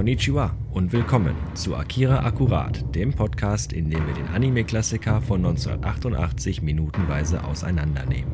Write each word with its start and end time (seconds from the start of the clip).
Konnichiwa 0.00 0.56
und 0.72 0.92
willkommen 0.94 1.36
zu 1.54 1.76
Akira 1.76 2.24
Akkurat, 2.24 2.82
dem 2.94 3.12
Podcast, 3.12 3.74
in 3.74 3.90
dem 3.90 4.06
wir 4.06 4.14
den 4.14 4.28
Anime-Klassiker 4.28 5.20
von 5.20 5.44
1988 5.44 6.62
minutenweise 6.62 7.44
auseinandernehmen. 7.44 8.32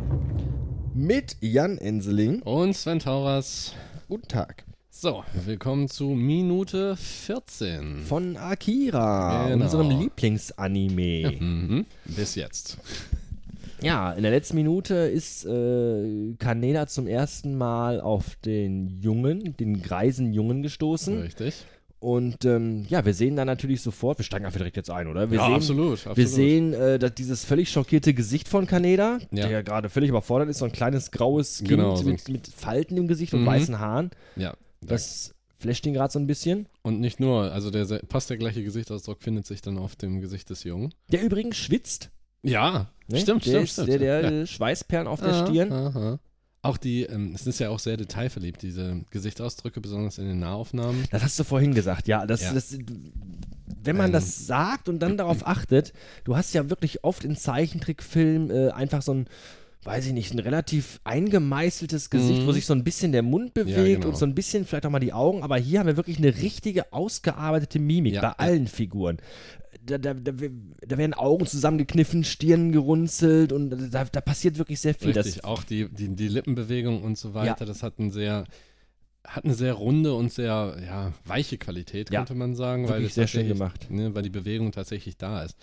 Mit 0.95 1.37
Jan 1.41 1.77
Enseling. 1.79 2.41
Und 2.43 2.75
Sven 2.75 3.01
Tauras. 3.01 3.75
Guten 4.07 4.29
Tag. 4.29 4.63
So, 4.91 5.25
willkommen 5.45 5.89
zu 5.89 6.11
Minute 6.11 6.95
14. 6.97 8.05
Von 8.05 8.37
Akira, 8.37 9.49
Genau. 9.49 9.65
unserem 9.65 9.91
Lieblingsanime. 9.91 11.33
Mhm. 11.41 11.87
Bis 12.05 12.37
jetzt. 12.37 12.79
Ja, 13.83 14.13
in 14.13 14.23
der 14.23 14.31
letzten 14.33 14.57
Minute 14.57 14.95
ist 14.95 15.45
äh, 15.45 16.35
Kaneda 16.39 16.87
zum 16.87 17.07
ersten 17.07 17.57
Mal 17.57 18.01
auf 18.01 18.37
den 18.45 18.89
Jungen, 18.89 19.57
den 19.57 19.83
greisen 19.83 20.33
Jungen 20.33 20.63
gestoßen. 20.63 21.21
Richtig. 21.21 21.65
Und 21.99 22.45
ähm, 22.45 22.85
ja, 22.89 23.05
wir 23.07 23.15
sehen 23.15 23.37
dann 23.37 23.47
natürlich 23.47 23.81
sofort, 23.81 24.19
wir 24.19 24.25
steigen 24.25 24.45
einfach 24.45 24.59
direkt 24.59 24.77
jetzt 24.77 24.91
ein, 24.91 25.07
oder? 25.09 25.31
Wir 25.31 25.39
ja, 25.39 25.47
sehen, 25.47 25.55
absolut, 25.55 25.93
absolut. 25.93 26.17
Wir 26.19 26.29
sehen 26.29 26.73
äh, 26.75 26.99
dass 26.99 27.15
dieses 27.15 27.45
völlig 27.45 27.71
schockierte 27.71 28.13
Gesicht 28.15 28.49
von 28.49 28.67
Kaneda, 28.67 29.19
Ja. 29.31 29.43
der 29.45 29.51
ja 29.51 29.63
gerade 29.63 29.89
völlig 29.89 30.11
überfordert 30.11 30.49
ist, 30.51 30.59
so 30.59 30.67
ein 30.67 30.73
kleines 30.73 31.11
graues 31.11 31.59
Kind 31.59 31.71
Genau, 31.71 31.97
so 31.97 32.09
mit, 32.09 32.29
mit 32.29 32.47
Falten 32.49 32.97
im 32.99 33.09
Gesicht 33.09 33.33
und 33.35 33.43
Mhm. 33.43 33.47
weißen 33.47 33.79
Haaren. 33.79 34.11
Ja. 34.37 34.55
Das 34.83 35.35
flasht 35.59 35.87
ihn 35.87 35.95
gerade 35.95 36.13
so 36.13 36.19
ein 36.19 36.27
bisschen. 36.27 36.69
Und 36.83 37.01
nicht 37.01 37.19
nur, 37.19 37.51
also 37.51 37.71
der 37.71 37.85
passt 38.07 38.29
der 38.29 38.37
gleiche 38.37 38.63
Gesichtsausdruck 38.63 39.23
findet 39.23 39.47
sich 39.47 39.63
dann 39.63 39.79
auf 39.79 39.97
dem 39.97 40.21
Gesicht 40.21 40.51
des 40.51 40.65
Jungen. 40.65 40.93
Der 41.11 41.23
übrigens 41.25 41.57
schwitzt. 41.57 42.11
Ja, 42.43 42.91
Ne? 43.09 43.19
stimmt, 43.21 43.45
der 43.47 43.51
stimmt, 43.51 43.65
ist, 43.65 43.73
stimmt. 43.73 43.89
Der, 43.89 43.99
der 44.23 44.31
ja. 44.41 44.47
Schweißperlen 44.47 45.07
auf 45.07 45.21
der 45.21 45.29
Aha, 45.33 45.47
Stirn. 45.47 45.73
aha. 45.73 46.19
Auch 46.63 46.79
die, 46.79 47.05
ähm, 47.05 47.33
es 47.35 47.47
ist 47.47 47.61
ja 47.61 47.71
auch 47.71 47.79
sehr 47.79 47.97
detailverliebt, 47.97 48.61
diese 48.63 49.03
Gesichtsausdrücke, 49.11 49.81
besonders 49.81 50.19
in 50.19 50.27
den 50.27 50.41
Nahaufnahmen. 50.41 51.05
Das 51.13 51.23
hast 51.23 51.39
du 51.39 51.45
vorhin 51.45 51.75
gesagt, 51.75 52.09
ja. 52.09 52.27
Das, 52.27 52.43
Ja. 52.43 52.53
Das, 52.53 52.77
wenn 53.85 53.97
man 53.97 54.07
Ähm. 54.07 54.13
das 54.13 54.47
sagt 54.47 54.89
und 54.89 54.99
dann 54.99 55.17
darauf 55.17 55.47
achtet, 55.47 55.93
du 56.25 56.37
hast 56.37 56.55
ja 56.55 56.69
wirklich 56.69 57.05
oft 57.05 57.23
in 57.25 57.37
Zeichentrickfilmen 57.37 58.51
äh, 58.51 58.71
einfach 58.71 59.03
so 59.03 59.15
ein, 59.15 59.27
weiß 59.85 60.07
ich 60.07 60.13
nicht, 60.13 60.33
ein 60.35 60.41
relativ 60.41 60.99
eingemeißeltes 61.05 62.11
Gesicht, 62.11 62.43
Mhm. 62.43 62.47
wo 62.49 62.53
sich 62.53 62.67
so 62.67 62.73
ein 62.75 62.83
bisschen 62.83 63.13
der 63.13 63.23
Mund 63.23 63.55
bewegt 63.55 64.01
genau. 64.01 64.09
und 64.09 64.17
so 64.17 64.27
ein 64.27 64.35
bisschen 64.35 64.65
vielleicht 64.67 64.87
auch 64.87 64.91
mal 64.91 64.99
die 64.99 65.13
Augen, 65.13 65.45
aber 65.45 65.59
hier 65.59 65.79
haben 65.79 65.87
wir 65.87 65.97
wirklich 65.97 66.19
eine 66.19 66.37
richtige 66.37 66.93
ausgearbeitete 66.93 67.79
Mimik 67.79 68.15
Ja, 68.15 68.21
bei 68.23 68.27
ja. 68.29 68.35
allen 68.39 68.67
Figuren. 68.67 69.19
Da, 69.87 69.99
da, 69.99 70.15
da, 70.15 70.33
da 70.33 70.99
werden 70.99 71.15
Augen 71.15 71.47
zusammengekniffen, 71.47 72.25
Stirn 72.25 72.73
gerunzelt 72.73 73.53
und 73.53 73.71
da, 73.93 74.05
da 74.05 74.21
passiert 74.21 74.59
wirklich 74.59 74.81
sehr 74.81 74.95
viel. 74.95 75.13
Richtig, 75.13 75.45
auch 75.45 75.63
die, 75.63 75.89
die, 75.89 76.15
die 76.15 76.29
Lippenbewegung 76.29 77.03
und 77.03 77.17
so 77.17 77.35
weiter, 77.35 77.61
Ja. 77.61 77.67
das 77.67 77.83
hat 77.83 77.99
ein 77.99 78.11
sehr, 78.11 78.45
hat 79.27 79.45
eine 79.45 79.55
sehr 79.55 79.75
runde 79.75 80.15
und 80.15 80.33
sehr 80.33 80.77
ja, 80.85 81.13
weiche 81.25 81.59
Qualität, 81.59 82.11
Ja, 82.11 82.21
könnte 82.21 82.35
man 82.35 82.55
sagen, 82.55 82.85
weil 82.85 82.95
wirklich 83.03 83.09
es 83.11 83.15
sehr 83.15 83.27
schön 83.29 83.49
gemacht. 83.49 83.91
Ne, 83.91 84.15
weil 84.15 84.23
die 84.23 84.31
Bewegung 84.31 84.73
tatsächlich 84.73 85.17
da 85.17 85.43
ist. 85.43 85.57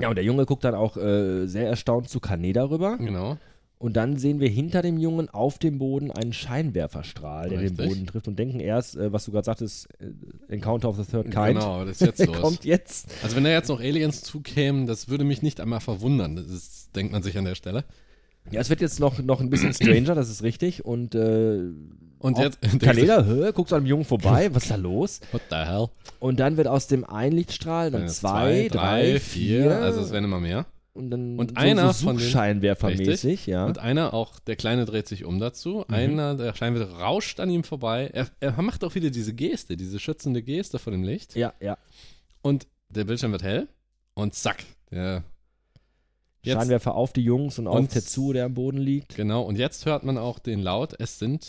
Ja, 0.00 0.08
und 0.08 0.14
der 0.16 0.24
Junge 0.24 0.46
guckt 0.46 0.64
dann 0.64 0.74
auch 0.74 0.96
äh, 0.96 1.46
sehr 1.46 1.68
erstaunt 1.68 2.08
zu 2.08 2.20
Kaneda 2.20 2.64
rüber. 2.64 2.96
Genau. 2.96 3.36
Und 3.80 3.96
dann 3.96 4.18
sehen 4.18 4.40
wir 4.40 4.48
hinter 4.50 4.82
dem 4.82 4.98
Jungen 4.98 5.30
auf 5.30 5.58
dem 5.58 5.78
Boden 5.78 6.10
einen 6.10 6.34
Scheinwerferstrahl, 6.34 7.48
der 7.48 7.60
den 7.60 7.68
Richtig. 7.68 7.88
Boden 7.88 8.06
trifft 8.06 8.28
und 8.28 8.38
denken 8.38 8.60
erst, 8.60 8.94
äh, 8.94 9.10
was 9.10 9.24
du 9.24 9.32
gerade 9.32 9.46
sagtest, 9.46 9.88
äh, 9.98 10.52
Encounter 10.52 10.90
of 10.90 10.96
the 10.98 11.04
Third 11.04 11.30
Kind. 11.30 11.58
Genau, 11.58 11.86
das 11.86 11.92
ist 11.92 12.06
jetzt 12.06 12.18
Der 12.20 12.26
los. 12.26 12.40
kommt 12.40 12.66
jetzt. 12.66 13.06
Also 13.22 13.36
wenn 13.36 13.44
da 13.44 13.48
jetzt 13.48 13.68
noch 13.68 13.80
Aliens 13.80 14.20
zukämen, 14.22 14.86
das 14.86 15.08
würde 15.08 15.24
mich 15.24 15.40
nicht 15.40 15.62
einmal 15.62 15.80
verwundern. 15.80 16.36
Das 16.36 16.44
ist, 16.48 16.94
denkt 16.94 17.10
man 17.12 17.22
sich 17.22 17.38
an 17.38 17.46
der 17.46 17.54
Stelle. 17.54 17.84
Ja, 18.50 18.60
es 18.60 18.68
wird 18.68 18.82
jetzt 18.82 19.00
noch, 19.00 19.18
noch 19.22 19.40
ein 19.40 19.48
bisschen 19.48 19.72
stranger, 19.72 20.14
das 20.14 20.28
ist 20.28 20.42
richtig. 20.42 20.84
Und, 20.84 21.14
äh, 21.14 21.60
Und 22.18 22.36
jetzt 22.36 22.58
hä, 22.62 23.52
guckt 23.54 23.70
so 23.70 23.76
an 23.76 23.84
dem 23.84 23.86
Jungen 23.86 24.04
vorbei, 24.04 24.50
was 24.52 24.64
ist 24.64 24.72
da 24.72 24.76
los? 24.76 25.20
What 25.32 25.40
the 25.48 25.56
hell? 25.56 25.86
Und 26.18 26.38
dann 26.38 26.58
wird 26.58 26.66
aus 26.68 26.86
dem 26.86 27.04
einen 27.04 27.34
Lichtstrahl 27.34 27.90
dann 27.90 28.02
Dann 28.02 28.10
zwei, 28.10 28.68
drei, 28.70 29.18
vier. 29.20 29.78
Also 29.78 30.02
es 30.02 30.10
werden 30.10 30.26
immer 30.26 30.40
mehr. 30.40 30.66
Und 30.92 31.10
dann 31.10 31.38
und 31.38 31.50
so, 31.50 31.56
einer 31.56 31.92
so 31.92 32.06
von 32.06 32.18
Suchscheinwerfermäßig, 32.18 33.46
ja. 33.46 33.64
Und 33.66 33.78
einer, 33.78 34.12
auch 34.14 34.38
der 34.40 34.56
Kleine 34.56 34.84
dreht 34.86 35.06
sich 35.08 35.24
um 35.24 35.38
dazu. 35.38 35.84
Mhm. 35.88 35.94
Einer, 35.94 36.34
der 36.34 36.54
Scheinwerfer 36.54 36.92
rauscht 36.98 37.40
an 37.40 37.48
ihm 37.50 37.64
vorbei. 37.64 38.10
Er, 38.12 38.28
er 38.40 38.60
macht 38.62 38.82
auch 38.84 38.94
wieder 38.94 39.10
diese 39.10 39.32
Geste, 39.34 39.76
diese 39.76 39.98
schützende 40.00 40.42
Geste 40.42 40.78
vor 40.78 40.90
dem 40.92 41.02
Licht. 41.02 41.34
ja, 41.36 41.52
ja. 41.60 41.78
Und 42.42 42.66
der 42.88 43.04
Bildschirm 43.04 43.32
wird 43.32 43.42
hell. 43.42 43.68
Und 44.14 44.34
zack, 44.34 44.64
der 44.90 45.22
Jetzt- 46.42 46.56
Scheinwerfer 46.58 46.94
auf 46.94 47.12
die 47.12 47.22
Jungs 47.22 47.58
und 47.58 47.66
auf 47.68 47.86
Tetsu, 47.88 48.32
der 48.32 48.46
am 48.46 48.54
Boden 48.54 48.78
liegt. 48.78 49.14
Genau, 49.14 49.42
und 49.42 49.56
jetzt 49.58 49.84
hört 49.86 50.04
man 50.04 50.16
auch 50.18 50.38
den 50.38 50.60
Laut, 50.60 50.94
es 50.98 51.18
sind 51.18 51.42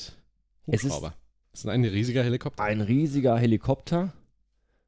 Es 0.68 0.76
ist- 0.76 0.84
Hubschrauber. 0.84 1.14
Es 1.54 1.62
ist 1.62 1.68
ein 1.70 1.84
riesiger 1.84 2.24
Helikopter. 2.24 2.64
Ein 2.64 2.80
riesiger 2.82 3.38
Helikopter. 3.38 4.14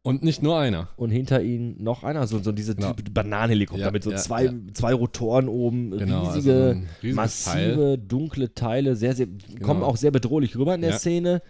Und 0.06 0.22
nicht 0.22 0.44
nur 0.44 0.60
einer. 0.60 0.90
und 0.98 1.12
hinter 1.12 1.42
ihnen 1.42 1.82
noch 1.82 2.04
einer, 2.04 2.28
so, 2.28 2.38
so 2.40 2.52
diese 2.52 2.76
Genau. 2.76 2.92
typ- 2.92 3.14
Bananenhelikopter 3.14 3.86
Ja, 3.86 3.92
mit 3.92 4.04
so 4.04 4.12
ja, 4.12 4.18
zwei, 4.18 4.46
ja. 4.46 4.54
zwei 4.74 4.94
Rotoren 4.94 5.48
oben, 5.48 5.92
Genau, 5.98 6.24
also 6.26 6.34
riesige, 6.36 6.84
riesiges 7.02 7.16
massive, 7.16 7.76
Teil. 7.76 7.98
dunkle 8.00 8.54
Teile, 8.54 8.96
sehr, 8.98 9.16
sehr, 9.16 9.28
kommen 9.62 9.82
auch 9.82 9.96
sehr 9.96 10.12
bedrohlich 10.12 10.58
rüber 10.58 10.76
in 10.76 10.82
der. 10.82 11.00
Szene. 11.00 11.42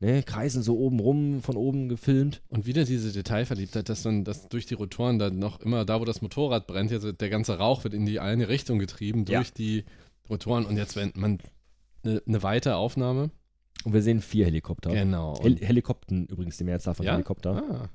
Ne, 0.00 0.22
kreisen 0.24 0.64
so 0.64 0.76
oben 0.78 0.98
rum, 0.98 1.42
von 1.42 1.56
oben 1.56 1.88
gefilmt. 1.88 2.42
Und 2.48 2.66
wieder 2.66 2.84
diese 2.84 3.12
Detailverliebtheit, 3.12 3.88
dass 3.88 4.02
dann 4.02 4.24
dass 4.24 4.48
durch 4.48 4.66
die 4.66 4.74
Rotoren 4.74 5.20
dann 5.20 5.38
noch 5.38 5.60
immer, 5.60 5.84
da 5.84 6.00
wo 6.00 6.04
das 6.04 6.20
Motorrad 6.20 6.66
brennt, 6.66 6.90
jetzt 6.90 7.04
wird 7.04 7.20
der 7.20 7.30
ganze 7.30 7.56
Rauch 7.56 7.84
wird 7.84 7.94
in 7.94 8.04
die 8.04 8.18
eine 8.18 8.48
Richtung 8.48 8.80
getrieben 8.80 9.24
durch 9.24 9.52
die 9.52 9.84
Rotoren. 10.28 10.66
Und 10.66 10.76
jetzt, 10.76 10.96
wenn 10.96 11.12
man 11.14 11.38
eine 12.04 12.20
ne 12.26 12.42
weite 12.42 12.74
Aufnahme. 12.76 13.30
Und 13.84 13.92
wir 13.94 14.02
sehen 14.02 14.20
vier 14.20 14.46
Helikopter. 14.46 14.90
Genau. 14.90 15.36
Hel 15.40 15.52
Und, 15.52 15.60
Helikopten 15.60 16.26
übrigens, 16.26 16.56
die 16.56 16.64
Mehrzahl 16.64 16.94
von 16.94 17.04
Ja? 17.04 17.12
Helikopter. 17.14 17.62
ah. 17.68 17.88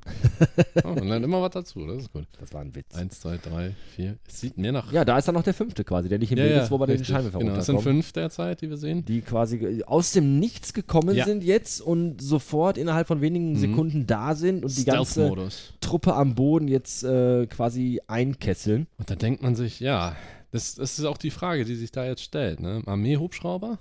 oh, 0.83 0.87
man 0.95 1.07
lernt 1.07 1.25
immer 1.25 1.41
was 1.41 1.51
dazu, 1.51 1.85
das 1.87 2.03
ist 2.03 2.11
gut. 2.13 2.25
Das 2.39 2.53
war 2.53 2.61
ein 2.61 2.75
Witz. 2.75 2.93
Eins, 2.95 3.19
zwei, 3.19 3.37
drei, 3.37 3.73
vier. 3.95 4.17
Es 4.27 4.41
sieht 4.41 4.57
mehr 4.57 4.71
nach. 4.71 4.91
Ja, 4.91 5.03
da 5.05 5.17
ist 5.17 5.27
dann 5.27 5.35
noch 5.35 5.43
der 5.43 5.53
fünfte 5.53 5.83
quasi, 5.83 6.07
der 6.09 6.19
nicht 6.19 6.31
im 6.31 6.35
Bild 6.37 6.61
ist, 6.61 6.71
wo 6.71 6.79
wir 6.79 6.87
den. 6.87 7.03
Scheinwerfer 7.03 7.39
Genau, 7.39 7.55
es 7.55 7.65
sind 7.65 7.81
fünf 7.81 8.11
derzeit, 8.11 8.61
die 8.61 8.69
wir 8.69 8.77
sehen. 8.77 9.03
Die 9.05 9.21
quasi 9.21 9.83
aus 9.85 10.11
dem 10.11 10.39
Nichts 10.39 10.73
gekommen 10.73 11.15
Ja. 11.15 11.25
sind 11.25 11.43
jetzt 11.43 11.81
und 11.81 12.21
sofort 12.21 12.77
innerhalb 12.77 13.07
von 13.07 13.21
wenigen 13.21 13.51
Mhm. 13.53 13.57
Sekunden 13.57 14.07
da 14.07 14.35
sind 14.35 14.63
und 14.63 14.77
die 14.77 14.85
ganze. 14.85 15.33
Truppe 15.79 16.13
am 16.15 16.35
Boden 16.35 16.67
jetzt 16.67 17.03
äh, 17.03 17.45
quasi 17.47 18.01
einkesseln. 18.07 18.87
Und 18.97 19.09
da 19.09 19.15
denkt 19.15 19.41
man 19.41 19.55
sich, 19.55 19.79
ja, 19.79 20.15
das, 20.51 20.75
das 20.75 20.97
ist 20.99 21.05
auch 21.05 21.17
die 21.17 21.31
Frage, 21.31 21.65
die 21.65 21.75
sich 21.75 21.91
da 21.91 22.05
jetzt 22.05 22.21
stellt. 22.23 22.59
Ne? 22.59 22.81
Armee-Hubschrauber? 22.85 23.79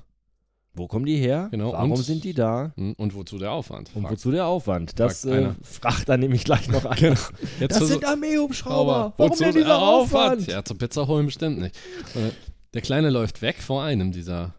Wo 0.79 0.87
kommen 0.87 1.07
die 1.07 1.17
her? 1.17 1.49
Genau, 1.51 1.73
Warum 1.73 1.93
und- 1.93 1.97
sind 2.03 2.23
die 2.23 2.35
da? 2.35 2.73
Hm, 2.77 2.93
Und 2.99 3.15
wozu 3.15 3.39
der 3.39 3.51
Aufwand? 3.53 3.91
Und 3.95 4.03
Fragt- 4.03 4.13
wozu 4.13 4.31
der 4.31 4.47
Aufwand? 4.47 5.01
Das 5.01 5.23
fragt 5.23 5.35
äh, 5.35 5.65
fragt 5.65 6.09
dann 6.09 6.21
nämlich 6.21 6.45
gleich 6.45 6.69
noch 6.69 6.85
an. 6.91 6.99
Jetzt 6.99 7.81
Das 7.81 7.89
sind 7.89 8.05
Armeehubschrauber. 8.05 9.15
Warum 9.17 9.31
Wozu 9.33 9.45
denn 9.45 9.55
der 9.55 9.63
dieser 9.63 9.79
Aufwand? 9.83 10.47
Ja, 10.47 10.63
zum 10.65 10.77
Pizza 10.79 11.07
holen 11.07 11.27
bestimmt 11.27 11.59
nicht. 11.61 11.75
Äh, 12.15 12.31
Der 12.75 12.83
Kleine 12.83 13.09
läuft 13.11 13.41
weg 13.43 13.57
vor 13.63 13.83
einem 13.83 14.13
dieser. 14.13 14.55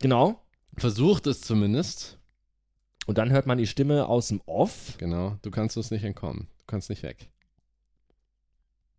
Genau. 0.00 0.38
Versucht 0.76 1.26
es 1.26 1.40
zumindest. 1.40 2.18
Und 3.06 3.18
dann 3.18 3.30
hört 3.30 3.46
man 3.46 3.56
die 3.58 3.66
Stimme 3.66 4.06
aus 4.06 4.28
dem 4.28 4.40
Off. 4.46 4.94
Genau, 4.98 5.36
du 5.42 5.50
kannst 5.50 5.76
uns 5.78 5.90
nicht 5.90 6.04
entkommen. 6.04 6.48
Du 6.58 6.64
kannst 6.66 6.90
nicht 6.90 7.02
weg. 7.02 7.30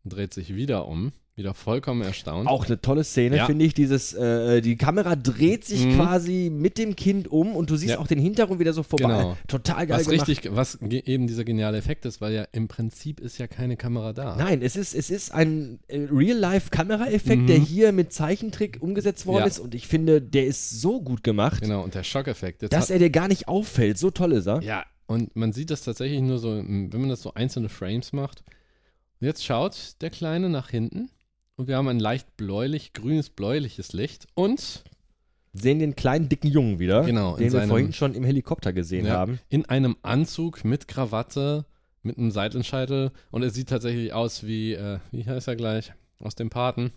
Und 0.04 0.14
dreht 0.14 0.34
sich 0.34 0.54
wieder 0.56 0.88
um, 0.88 1.14
wieder 1.36 1.56
vollkommen 1.56 2.04
erstaunt. 2.04 2.48
Auch 2.48 2.68
eine 2.68 2.80
tolle 2.80 3.04
Szene, 3.04 3.38
Ja. 3.38 3.46
finde 3.48 3.66
ich. 3.66 3.74
Dieses, 3.74 4.14
äh, 4.14 4.62
die 4.62 4.76
Kamera 4.78 5.16
dreht 5.16 5.66
sich 5.66 5.84
Mhm. 5.86 5.96
quasi 5.96 6.52
mit 6.54 6.78
dem 6.78 6.96
Kind 6.96 7.28
um 7.28 7.56
und 7.56 7.72
du 7.72 7.76
siehst 7.76 7.94
Ja. 7.94 8.00
auch 8.00 8.06
den 8.06 8.20
Hintergrund 8.20 8.60
wieder 8.60 8.72
so 8.74 8.84
vorbei. 8.84 9.06
Genau. 9.08 9.38
Total 9.48 9.88
geil 9.88 9.98
was 10.00 10.08
gemacht. 10.08 10.28
richtig, 10.28 10.56
was 10.56 10.80
eben 10.84 11.26
dieser 11.26 11.44
geniale 11.44 11.78
Effekt 11.80 12.06
ist, 12.06 12.22
weil 12.22 12.34
ja 12.34 12.44
im 12.52 12.68
Prinzip 12.68 13.20
ist 13.20 13.40
ja 13.40 13.48
keine 13.48 13.78
Kamera 13.78 14.14
da. 14.14 14.36
Nein, 14.36 14.62
es 14.62 14.76
ist, 14.76 14.94
es 14.94 15.10
ist 15.10 15.34
ein 15.34 15.80
äh, 15.88 16.08
Real-Life-Kameraeffekt, 16.12 17.42
Mhm. 17.44 17.48
der 17.48 17.58
hier 17.58 17.92
mit 17.94 18.14
Zeichentrick 18.14 18.78
umgesetzt 18.82 19.26
worden 19.26 19.42
Ja. 19.42 19.48
ist 19.48 19.58
und 19.60 19.74
ich 19.74 19.88
finde, 19.88 20.22
der 20.22 20.46
ist 20.46 20.70
so 20.82 21.02
gut 21.02 21.24
gemacht, 21.24 21.62
Genau, 21.62 21.84
und 21.84 21.96
der 21.96 22.04
Schockeffekt. 22.04 22.62
Jetzt 22.62 22.74
dass 22.74 22.92
er 22.92 23.00
dir 23.00 23.10
gar 23.10 23.28
nicht 23.28 23.48
auffällt. 23.48 23.98
So 23.98 24.12
toll 24.12 24.34
ist 24.34 24.48
er. 24.48 24.62
Ja, 24.62 24.86
und 25.07 25.36
man 25.36 25.52
sieht 25.52 25.72
das 25.72 25.84
tatsächlich 25.84 26.22
nur 26.22 26.38
so, 26.38 26.52
wenn 26.57 26.90
man 26.92 27.10
das 27.10 27.22
so 27.24 27.34
einzelne 27.34 27.69
Frames 27.69 28.13
macht. 28.13 28.44
Und 29.19 29.28
jetzt 29.28 29.44
schaut 29.44 29.96
der 30.02 30.10
Kleine 30.12 30.50
nach 30.50 30.69
hinten 30.69 31.10
und 31.56 31.68
wir 31.68 31.78
haben 31.78 31.88
ein 31.88 32.00
leicht 32.00 32.36
bläulich, 32.38 32.94
grünes, 32.94 33.30
bläuliches 33.30 33.94
Licht 33.94 34.28
und 34.36 34.84
Sehen 35.56 35.78
den 35.78 35.96
kleinen, 35.96 36.30
dicken 36.30 36.48
Jungen 36.48 36.80
wieder, 36.80 37.04
Genau, 37.04 37.36
den 37.36 37.44
wir 37.44 37.52
seinem- 37.52 37.70
vorhin 37.70 37.94
schon 37.94 38.16
im 38.16 38.24
Helikopter 38.24 38.74
gesehen 38.74 39.06
Ja. 39.06 39.14
haben. 39.14 39.40
in 39.50 39.66
einem 39.68 39.96
Anzug 40.02 40.66
mit 40.66 40.88
Krawatte, 40.88 41.66
mit 42.02 42.18
einem 42.18 42.32
Seitenscheitel 42.32 43.12
und 43.30 43.44
er 43.44 43.52
sieht 43.52 43.70
tatsächlich 43.70 44.14
aus 44.14 44.48
wie, 44.48 44.74
äh, 44.74 44.98
wie 45.12 45.26
heißt 45.28 45.48
er 45.48 45.56
gleich, 45.56 45.94
aus 46.20 46.34
dem 46.34 46.50
Paten. 46.50 46.92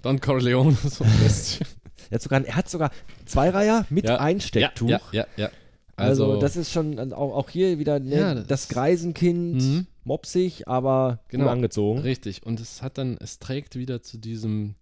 Don 0.00 0.20
Corleone, 0.20 0.72
so 0.84 1.04
ein 1.04 1.18
bisschen. 1.22 1.66
Er 2.10 2.14
hat 2.16 2.22
sogar, 2.22 2.44
er 2.44 2.56
hat 2.56 2.68
sogar 2.70 2.90
zwei 3.26 3.50
Reiher 3.50 3.84
mit 3.90 4.06
Ja. 4.08 4.20
Einstecktuch. 4.20 4.88
Ja, 4.88 5.00
ja, 5.12 5.26
ja. 5.36 5.44
ja. 5.44 5.50
Also, 5.96 6.26
Also, 6.26 6.40
das 6.40 6.56
ist 6.56 6.70
schon 6.72 6.98
äh, 6.98 7.12
auch, 7.14 7.34
auch 7.34 7.48
hier 7.50 7.78
wieder 7.78 7.98
ne, 8.00 8.16
Ja, 8.16 8.34
das, 8.34 8.46
das- 8.46 8.68
Greisenkind, 8.68 9.54
Mhm. 9.62 9.86
mopsig, 10.04 10.68
aber 10.68 11.20
Genau. 11.28 11.44
gut 11.44 11.52
angezogen. 11.52 12.00
Richtig. 12.00 12.44
Und 12.44 12.60
es 12.60 12.82
hat 12.82 12.98
dann, 12.98 13.16
es 13.18 13.38
trägt 13.38 13.76
wieder 13.76 14.02
zu 14.02 14.18
diesem 14.18 14.74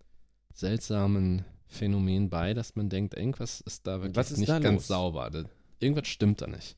seltsamen 0.53 1.45
Phänomen 1.67 2.31
bei, 2.31 2.55
dass 2.55 2.77
man 2.77 2.89
denkt, 2.89 3.15
irgendwas 3.15 3.61
ist 3.61 3.87
da 3.87 3.99
wirklich 4.01 4.17
Was 4.17 4.31
ist 4.31 4.39
nicht 4.39 4.49
da 4.49 4.59
ganz 4.59 4.83
los? 4.83 4.87
sauber. 4.89 5.31
Da- 5.31 5.45
irgendwas 5.81 6.07
stimmt 6.09 6.41
da 6.43 6.47
nicht. 6.47 6.77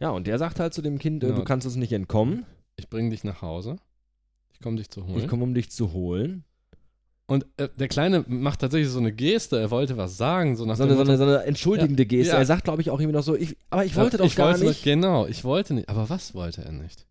Ja, 0.00 0.10
und 0.10 0.26
der 0.26 0.38
sagt 0.38 0.60
halt 0.60 0.74
zu 0.74 0.82
dem 0.82 0.98
Kind, 0.98 1.22
äh, 1.24 1.26
Genau. 1.28 1.38
du 1.40 1.44
kannst 1.44 1.66
uns 1.66 1.76
nicht 1.76 1.92
entkommen. 1.92 2.46
Ich 2.76 2.88
bringe 2.88 3.10
dich 3.10 3.24
nach 3.24 3.42
Hause. 3.42 3.76
Ich 4.52 4.60
komme 4.60 4.76
dich 4.76 4.90
zu 4.90 5.04
holen. 5.06 5.18
Ich 5.18 5.26
komme, 5.28 5.42
um 5.42 5.54
dich 5.54 5.70
zu 5.70 5.92
holen. 5.92 6.44
Und 7.28 7.44
äh, 7.58 7.68
der 7.78 7.88
Kleine 7.88 8.24
macht 8.26 8.60
tatsächlich 8.62 8.90
so 8.90 8.98
eine 8.98 9.12
Geste, 9.12 9.60
er 9.60 9.70
wollte 9.70 9.96
was 9.98 10.16
sagen, 10.16 10.56
so 10.56 10.64
nach 10.64 10.76
So 10.76 10.84
eine, 10.84 10.94
so, 10.96 11.02
eine, 11.02 11.16
so 11.18 11.24
eine 11.24 11.44
entschuldigende 11.44 12.02
Ja, 12.04 12.08
Geste. 12.08 12.32
ja. 12.32 12.38
Er 12.38 12.46
sagt, 12.46 12.64
glaube 12.64 12.80
ich, 12.82 12.88
auch 12.90 12.98
irgendwie 12.98 13.16
noch 13.18 13.22
so, 13.22 13.36
ich, 13.36 13.54
aber 13.68 13.84
ich 13.84 13.94
wollte 13.96 14.16
Ja, 14.16 14.18
doch 14.18 14.24
ich 14.26 14.34
gar 14.34 14.48
wollte 14.52 14.64
nicht. 14.64 14.82
Genau, 14.82 15.26
ich 15.26 15.44
wollte 15.44 15.74
nicht. 15.74 15.88
Aber 15.90 16.08
was 16.08 16.34
wollte 16.34 16.62
er 16.64 16.72
nicht? 16.72 17.06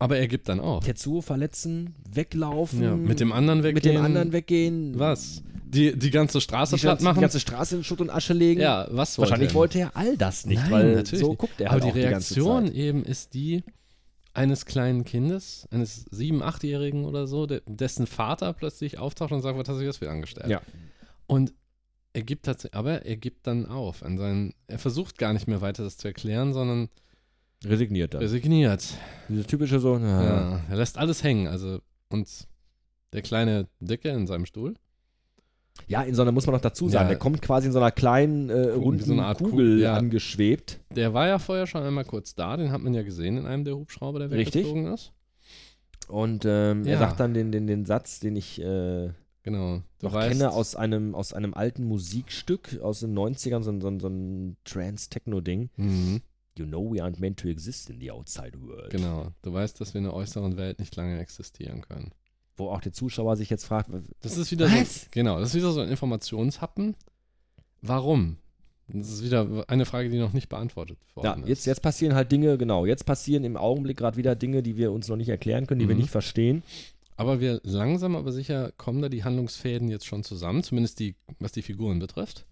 Aber 0.00 0.18
er 0.18 0.26
gibt 0.26 0.48
dann 0.48 0.58
auf. 0.58 0.84
Tetsuo 0.84 1.20
verletzen, 1.20 1.94
weglaufen. 2.12 2.82
Ja, 2.82 2.96
mit 2.96 3.20
dem 3.20 3.30
anderen 3.32 3.60
Mit 3.60 3.76
weggehen. 3.76 3.94
dem 3.94 4.04
anderen 4.04 4.32
weggehen. 4.32 4.98
Was? 4.98 5.42
Die, 5.64 5.96
die 5.96 6.10
ganze 6.10 6.40
Straße 6.40 6.74
Die, 6.74 6.82
platt 6.82 7.00
machen? 7.00 7.14
die 7.16 7.20
ganze 7.22 7.38
Straße 7.40 7.76
in 7.76 7.84
Schutt 7.84 8.00
und 8.00 8.10
Asche 8.10 8.32
legen. 8.32 8.60
ja, 8.60 8.88
was 8.90 9.16
wollte 9.16 9.30
Wahrscheinlich 9.30 9.50
er? 9.52 9.54
wollte 9.54 9.78
er 9.78 9.96
all 9.96 10.16
das 10.16 10.44
nicht, 10.46 10.60
Nein, 10.62 10.70
weil 10.72 10.94
natürlich 10.96 11.24
so 11.24 11.34
guckt 11.36 11.60
er 11.60 11.70
Aber 11.70 11.82
halt 11.84 11.94
die 11.94 12.00
die 12.00 12.04
Reaktion 12.06 12.66
Zeit. 12.66 12.74
eben 12.74 13.04
ist 13.04 13.34
die 13.34 13.62
eines 14.34 14.66
kleinen 14.66 15.04
Kindes, 15.04 15.66
eines 15.70 16.04
sieben-, 16.10 16.42
achtjährigen 16.42 17.04
oder 17.04 17.26
so, 17.26 17.46
der, 17.46 17.62
dessen 17.66 18.06
Vater 18.06 18.52
plötzlich 18.52 18.98
auftaucht 18.98 19.32
und 19.32 19.40
sagt, 19.40 19.56
was 19.58 19.68
hast 19.68 19.78
du 19.78 19.84
jetzt 19.84 20.00
wieder 20.00 20.10
angestellt? 20.10 20.48
Ja. 20.50 20.60
Und 21.26 21.54
er 22.12 22.22
gibt 22.22 22.44
tatsächlich, 22.46 22.76
aber 22.76 23.06
er 23.06 23.16
gibt 23.16 23.46
dann 23.46 23.66
auf 23.66 24.02
an 24.02 24.18
seinen, 24.18 24.54
er 24.66 24.78
versucht 24.78 25.18
gar 25.18 25.32
nicht 25.32 25.48
mehr 25.48 25.60
weiter 25.60 25.82
das 25.84 25.96
zu 25.96 26.08
erklären, 26.08 26.52
sondern 26.52 26.88
Resigniert 27.64 28.12
dann. 28.14 28.20
resigniert. 28.20 28.94
Diese 29.28 29.44
typische 29.44 29.80
so, 29.80 29.98
na, 29.98 30.24
Ja, 30.24 30.60
er 30.68 30.76
lässt 30.76 30.98
alles 30.98 31.22
hängen, 31.22 31.48
also 31.48 31.80
und 32.10 32.28
der 33.12 33.22
kleine 33.22 33.68
Dicke 33.80 34.10
in 34.10 34.26
seinem 34.26 34.46
Stuhl. 34.46 34.74
Ja, 35.86 36.02
in 36.02 36.14
so 36.14 36.22
einer, 36.22 36.32
muss 36.32 36.46
man 36.46 36.54
noch 36.54 36.62
dazu 36.62 36.88
sagen, 36.88 37.04
Ja. 37.06 37.08
der 37.10 37.18
kommt 37.18 37.42
quasi 37.42 37.66
in 37.66 37.72
so 37.72 37.78
einer 37.78 37.90
kleinen, 37.90 38.48
äh, 38.50 38.52
Kugel, 38.52 38.72
runden 38.74 39.04
so 39.04 39.12
eine 39.12 39.24
Art 39.26 39.38
Kugel 39.38 39.50
Kugel, 39.50 39.80
ja. 39.80 39.94
angeschwebt. 39.96 40.80
Der 40.94 41.12
war 41.14 41.26
ja 41.28 41.38
vorher 41.38 41.66
schon 41.66 41.82
einmal 41.82 42.04
kurz 42.04 42.34
da, 42.34 42.56
den 42.56 42.70
hat 42.72 42.80
man 42.80 42.94
ja 42.94 43.02
gesehen 43.02 43.36
in 43.36 43.46
einem 43.46 43.64
der 43.64 43.76
Hubschrauber, 43.76 44.18
der 44.20 44.30
Richtig. 44.30 44.64
weggeflogen 44.66 44.92
ist. 44.92 45.12
Und 46.08 46.44
ähm, 46.46 46.84
er 46.86 46.94
Ja. 46.94 46.98
sagt 46.98 47.20
dann 47.20 47.34
den, 47.34 47.50
den, 47.52 47.66
den 47.66 47.84
Satz, 47.86 48.20
den 48.20 48.36
ich 48.36 48.60
äh, 48.60 49.10
Genau. 49.42 49.82
Du 49.98 50.06
noch 50.06 50.14
weißt, 50.14 50.30
kenne 50.38 50.50
aus 50.52 50.74
einem, 50.74 51.14
aus 51.14 51.34
einem 51.34 51.52
alten 51.52 51.84
Musikstück 51.84 52.80
aus 52.82 53.00
den 53.00 53.12
90ern, 53.14 53.62
so, 53.62 53.70
ein- 53.70 53.80
so, 53.82 53.98
so 53.98 54.08
ein 54.08 54.56
Trance-Techno-Ding. 54.64 55.68
Mhm, 55.76 56.22
You 56.56 56.64
know 56.66 56.90
we 56.90 57.02
aren't 57.02 57.18
meant 57.20 57.40
to 57.40 57.48
exist 57.48 57.90
in 57.90 57.98
the 58.00 58.10
outside 58.12 58.52
world. 58.60 58.88
genau. 58.90 59.32
Du 59.42 59.52
weißt, 59.52 59.78
dass 59.80 59.92
wir 59.92 59.98
in 59.98 60.04
der 60.04 60.14
äußeren 60.14 60.56
Welt 60.56 60.78
nicht 60.78 60.94
lange 60.96 61.18
existieren 61.18 61.82
können. 61.82 62.12
Wo 62.56 62.68
auch 62.70 62.80
der 62.80 62.92
Zuschauer 62.92 63.36
sich 63.36 63.50
jetzt 63.50 63.64
fragt, 63.64 63.90
Das 64.22 64.36
ist 64.36 64.50
wieder 64.52 64.66
Was? 64.70 65.02
so. 65.02 65.06
Genau, 65.10 65.40
das 65.40 65.50
ist 65.50 65.54
wieder 65.56 65.72
so 65.72 65.80
ein 65.80 65.88
Informationshappen. 65.88 66.94
Warum? 67.82 68.36
Das 68.88 69.08
ist 69.10 69.24
wieder 69.24 69.64
eine 69.68 69.86
Frage, 69.86 70.10
die 70.10 70.18
noch 70.18 70.32
nicht 70.34 70.48
beantwortet 70.48 70.98
ja, 71.16 71.22
worden 71.22 71.46
jetzt, 71.46 71.60
ist. 71.60 71.64
jetzt 71.66 71.80
passieren 71.82 72.14
halt 72.14 72.30
Dinge, 72.30 72.58
genau, 72.58 72.84
jetzt 72.86 73.06
passieren 73.06 73.42
im 73.44 73.56
Augenblick 73.56 73.96
gerade 73.96 74.16
wieder 74.18 74.36
Dinge, 74.36 74.62
die 74.62 74.76
wir 74.76 74.92
uns 74.92 75.08
noch 75.08 75.16
nicht 75.16 75.30
erklären 75.30 75.66
können, 75.66 75.80
die 75.80 75.88
wir 75.88 75.94
Mhm. 75.94 76.02
nicht 76.02 76.10
verstehen. 76.10 76.62
Aber 77.16 77.40
wir 77.40 77.60
langsam, 77.64 78.14
aber 78.14 78.30
sicher 78.32 78.72
kommen 78.76 79.00
da 79.00 79.08
die 79.08 79.24
Handlungsfäden 79.24 79.88
jetzt 79.88 80.04
schon 80.06 80.22
zusammen, 80.22 80.62
zumindest 80.62 80.98
die, 81.00 81.14
was 81.38 81.52
die 81.52 81.62
Figuren 81.62 81.98
betrifft. 81.98 82.44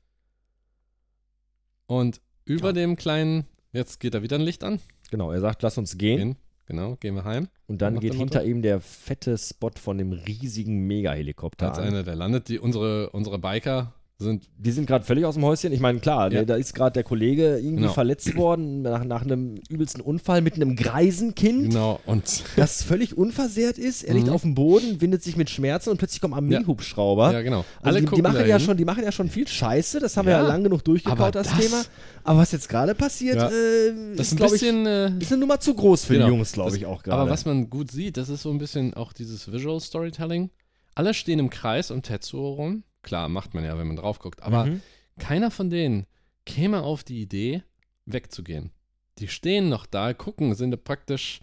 Und 1.86 2.20
über 2.44 2.68
Ja. 2.68 2.72
dem 2.72 2.96
kleinen, 2.96 3.44
jetzt 3.72 4.00
geht 4.00 4.14
da 4.14 4.22
wieder 4.22 4.36
ein 4.36 4.42
Licht 4.42 4.64
an. 4.64 4.80
Genau, 5.10 5.30
er 5.32 5.40
sagt, 5.40 5.62
lass 5.62 5.78
uns 5.78 5.98
gehen. 5.98 6.18
Gehen, 6.18 6.36
genau, 6.72 6.96
gehen 6.96 7.14
wir 7.14 7.24
heim. 7.24 7.48
Und 7.66 7.82
dann 7.82 8.00
geht 8.00 8.14
hinter 8.14 8.44
ihm 8.44 8.62
der 8.62 8.80
fette 8.80 9.36
Spot 9.36 9.70
von 9.78 9.98
dem 9.98 10.12
riesigen 10.12 10.86
Mega-Helikopter 10.86 11.68
Als 11.68 11.78
an. 11.78 11.84
einer, 11.84 12.02
der 12.02 12.16
landet. 12.16 12.48
Die, 12.48 12.58
unsere, 12.58 13.10
unsere 13.10 13.38
Biker 13.38 13.92
sind 14.22 14.48
Die 14.58 14.72
sind 14.72 14.86
gerade 14.86 15.04
völlig 15.04 15.24
aus 15.24 15.34
dem 15.34 15.44
Häuschen. 15.44 15.72
Ich 15.72 15.80
meine, 15.80 15.98
klar, 16.00 16.32
Ja. 16.32 16.40
ne, 16.40 16.46
da 16.46 16.56
ist 16.56 16.74
gerade 16.74 16.94
der 16.94 17.04
Kollege 17.04 17.56
irgendwie 17.58 17.82
Genau. 17.82 17.92
verletzt 17.92 18.34
worden 18.36 18.82
nach, 18.82 19.04
nach 19.04 19.22
einem 19.22 19.56
übelsten 19.68 20.00
Unfall 20.00 20.40
mit 20.40 20.54
einem 20.54 20.74
Greisenkind, 20.76 21.70
genau 21.70 22.00
und 22.06 22.44
das 22.56 22.82
völlig 22.82 23.18
unversehrt 23.18 23.76
ist. 23.78 24.02
Er 24.04 24.14
liegt 24.14 24.28
Mhm. 24.28 24.32
auf 24.32 24.42
dem 24.42 24.54
Boden, 24.54 25.00
windet 25.00 25.22
sich 25.22 25.36
mit 25.36 25.50
Schmerzen 25.50 25.90
und 25.90 25.98
plötzlich 25.98 26.20
kommen 26.20 26.34
Armeehubschrauber. 26.34 27.32
ja 27.32 27.42
genau. 27.42 27.64
Also 27.82 28.00
die, 28.00 28.06
die, 28.06 28.22
machen 28.22 28.46
ja 28.48 28.58
schon, 28.60 28.76
die 28.76 28.84
machen 28.84 29.04
ja 29.04 29.12
schon 29.12 29.28
viel 29.28 29.46
Scheiße, 29.46 30.00
das 30.00 30.16
haben 30.16 30.26
wir 30.26 30.32
Ja, 30.34 30.42
ja 30.42 30.48
lang 30.48 30.62
genug 30.64 30.84
durchgekaut, 30.84 31.34
das, 31.34 31.48
das- 31.48 31.58
Thema. 31.58 31.82
Aber 32.24 32.38
was 32.38 32.52
jetzt 32.52 32.68
gerade 32.68 32.94
passiert, 32.94 33.36
Ja. 33.36 33.48
äh, 33.48 34.14
Das 34.16 34.28
ist, 34.30 34.36
glaube 34.36 34.54
ich, 34.56 34.60
bisschen. 34.62 34.86
äh, 34.86 35.10
ist 35.18 35.32
eine 35.32 35.40
Nummer 35.40 35.58
zu 35.60 35.74
groß 35.74 36.04
für 36.04 36.14
Genau. 36.14 36.26
die 36.26 36.32
Jungs, 36.32 36.52
glaube 36.52 36.76
ich, 36.76 36.86
auch 36.86 37.02
gerade. 37.02 37.20
aber 37.20 37.30
was 37.30 37.44
man 37.44 37.68
gut 37.68 37.90
sieht, 37.90 38.16
das 38.16 38.28
ist 38.28 38.42
so 38.42 38.50
ein 38.50 38.58
bisschen 38.58 38.94
auch 38.94 39.12
dieses 39.12 39.50
Visual 39.52 39.80
Storytelling. 39.80 40.50
Alle 40.94 41.14
stehen 41.14 41.38
im 41.38 41.50
Kreis 41.50 41.90
um 41.90 42.02
Tetsuo 42.02 42.52
rum. 42.52 42.84
Klar, 43.02 43.28
macht 43.28 43.54
man 43.54 43.64
ja, 43.64 43.76
wenn 43.78 43.86
man 43.86 43.96
drauf 43.96 44.18
guckt. 44.18 44.42
Aber 44.42 44.66
Mhm. 44.66 44.80
keiner 45.18 45.50
von 45.50 45.70
denen 45.70 46.06
käme 46.46 46.82
auf 46.82 47.04
die 47.04 47.20
Idee, 47.20 47.62
wegzugehen. 48.06 48.70
Die 49.18 49.28
stehen 49.28 49.68
noch 49.68 49.86
da, 49.86 50.12
gucken, 50.14 50.54
sind 50.54 50.82
praktisch 50.84 51.40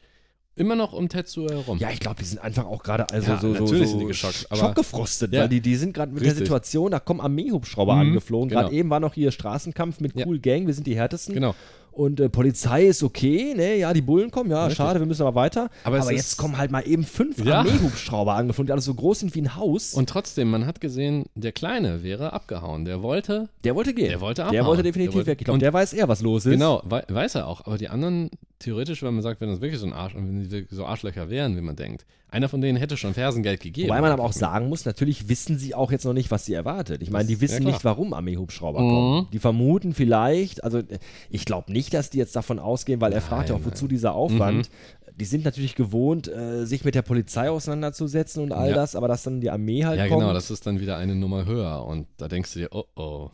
immer 0.55 0.75
noch 0.75 0.91
um 0.91 1.07
Tetsuo 1.07 1.47
herum. 1.49 1.77
Ja, 1.77 1.89
ich 1.89 1.99
glaube, 2.01 2.17
die 2.19 2.25
sind 2.25 2.39
einfach 2.39 2.65
auch 2.65 2.83
gerade 2.83 3.09
also 3.13 3.31
Ja, 3.31 3.39
so, 3.39 3.53
so, 3.53 3.63
natürlich 3.63 3.85
so 3.85 3.91
sind 3.91 3.99
die 4.01 4.05
geschockt, 4.07 4.47
aber- 4.49 4.59
schockgefrostet, 4.59 5.31
Ja. 5.33 5.41
weil 5.41 5.49
die, 5.49 5.61
die 5.61 5.75
sind 5.75 5.93
gerade 5.93 6.11
mit 6.11 6.21
der 6.21 6.31
Richtig. 6.31 6.47
Situation, 6.47 6.91
da 6.91 6.99
kommen 6.99 7.21
Armeehubschrauber 7.21 7.93
Mhm, 7.95 8.01
angeflogen. 8.01 8.49
Gerade 8.49 8.69
genau. 8.69 8.79
eben 8.79 8.89
war 8.89 8.99
noch 8.99 9.13
hier 9.13 9.31
Straßenkampf 9.31 10.01
mit 10.01 10.17
Ja. 10.19 10.25
Cool 10.25 10.39
Gang, 10.39 10.67
wir 10.67 10.73
sind 10.73 10.85
die 10.87 10.97
härtesten. 10.97 11.33
Genau. 11.33 11.55
Und 11.91 12.19
äh, 12.19 12.29
Polizei 12.29 12.85
ist 12.85 13.03
okay, 13.03 13.53
ne? 13.55 13.75
Ja, 13.77 13.91
die 13.93 14.01
Bullen 14.01 14.31
kommen, 14.31 14.49
ja, 14.51 14.61
Richtig. 14.65 14.77
schade, 14.77 14.99
wir 14.99 15.07
müssen 15.07 15.21
aber 15.23 15.35
weiter. 15.35 15.69
Aber 15.83 15.99
Aber, 15.99 16.13
jetzt 16.13 16.37
kommen 16.37 16.57
halt 16.57 16.71
mal 16.71 16.81
eben 16.87 17.03
fünf 17.03 17.43
Ja. 17.43 17.59
Armeehubschrauber 17.59 18.33
angeflogen, 18.35 18.67
die 18.67 18.71
alle 18.71 18.81
so 18.81 18.93
groß 18.93 19.19
sind 19.19 19.35
wie 19.35 19.41
ein 19.41 19.55
Haus. 19.55 19.93
Und 19.93 20.07
trotzdem, 20.09 20.49
man 20.49 20.65
hat 20.65 20.79
gesehen, 20.81 21.25
der 21.35 21.51
Kleine 21.51 22.01
wäre 22.03 22.31
abgehauen. 22.33 22.85
Der 22.85 23.01
wollte, 23.01 23.49
der 23.63 23.75
wollte 23.75 23.93
gehen. 23.93 24.09
der 24.09 24.21
wollte 24.21 24.43
Der 24.43 24.47
abhauen. 24.51 24.65
wollte 24.67 24.83
definitiv 24.83 25.11
Der 25.11 25.17
wollte- 25.17 25.27
weg. 25.31 25.41
Ich 25.41 25.45
glaube, 25.45 25.59
der 25.59 25.73
weiß 25.73 25.93
eher, 25.93 26.07
was 26.07 26.21
los 26.21 26.45
ist. 26.45 26.51
Genau, 26.53 26.81
wei 26.85 27.03
weiß 27.09 27.35
er 27.35 27.47
auch. 27.47 27.65
Aber 27.65 27.77
die 27.77 27.89
anderen, 27.89 28.29
theoretisch, 28.59 29.01
wenn 29.03 29.13
man 29.13 29.23
sagt, 29.23 29.41
wenn 29.41 29.49
das 29.49 29.61
wirklich 29.61 29.79
so 29.79 29.87
ein 29.87 29.93
Arsch, 29.93 30.15
wenn 30.15 30.47
die 30.49 30.67
so 30.69 30.85
Arschlöcher 30.85 31.29
wären, 31.29 31.55
wie 31.57 31.61
man 31.61 31.75
denkt, 31.75 32.05
einer 32.29 32.47
von 32.49 32.61
denen 32.61 32.77
hätte 32.77 32.95
schon 32.97 33.13
Fersengeld 33.13 33.59
gegeben. 33.61 33.89
Wobei 33.89 34.01
man 34.01 34.11
aber 34.11 34.23
auch 34.23 34.33
sagen 34.33 34.69
muss, 34.69 34.85
natürlich 34.85 35.29
wissen 35.29 35.57
sie 35.57 35.73
auch 35.73 35.91
jetzt 35.91 36.05
noch 36.05 36.13
nicht, 36.13 36.29
was 36.29 36.45
sie 36.45 36.53
erwartet. 36.53 37.01
Ich 37.01 37.09
meine, 37.09 37.27
die 37.27 37.41
wissen 37.41 37.63
ja, 37.63 37.69
nicht, 37.71 37.83
warum 37.83 38.13
Armeehubschrauber 38.13 38.81
Mhm. 38.81 38.89
kommen. 38.89 39.27
Die 39.33 39.39
vermuten 39.39 39.93
vielleicht, 39.93 40.63
also 40.63 40.81
ich 41.29 41.45
glaube 41.45 41.71
nicht, 41.71 41.93
dass 41.93 42.09
die 42.11 42.17
jetzt 42.19 42.35
davon 42.35 42.59
ausgehen, 42.59 43.01
weil 43.01 43.13
er 43.13 43.21
fragt 43.21 43.49
ja 43.49 43.55
auch, 43.55 43.59
Nein, 43.59 43.71
wozu 43.71 43.87
dieser 43.87 44.13
Aufwand. 44.13 44.69
Die 45.15 45.25
sind 45.25 45.43
natürlich 45.43 45.75
gewohnt, 45.75 46.27
äh, 46.29 46.65
sich 46.65 46.85
mit 46.85 46.95
der 46.95 47.01
Polizei 47.01 47.49
auseinanderzusetzen 47.49 48.41
und 48.43 48.51
all 48.53 48.69
Ja. 48.69 48.75
das, 48.75 48.95
aber 48.95 49.07
dass 49.09 49.23
dann 49.23 49.41
die 49.41 49.49
Armee 49.49 49.83
halt 49.83 49.97
Ja, 49.97 50.07
kommt. 50.07 50.21
genau, 50.21 50.33
das 50.33 50.49
ist 50.51 50.65
dann 50.67 50.79
wieder 50.79 50.95
eine 50.97 51.15
Nummer 51.15 51.45
höher. 51.45 51.83
Und 51.85 52.07
da 52.17 52.27
denkst 52.27 52.53
du 52.53 52.59
dir, 52.59 52.69
oh 52.71 52.83
oh, 52.95 53.29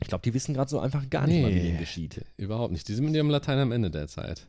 ich 0.00 0.08
glaube, 0.08 0.22
die 0.22 0.34
wissen 0.34 0.52
gerade 0.54 0.68
so 0.70 0.78
einfach 0.78 1.08
gar 1.08 1.26
nicht 1.26 1.40
mal, 1.42 1.50
wie 1.50 1.54
Nee. 1.54 1.62
denen 1.62 1.78
geschieht. 1.78 2.20
überhaupt 2.36 2.72
nicht. 2.72 2.86
Die 2.88 2.94
sind 2.94 3.06
mit 3.06 3.14
ihrem 3.14 3.30
Latein 3.30 3.58
am 3.58 3.72
Ende 3.72 3.90
der 3.90 4.06
Zeit. 4.06 4.46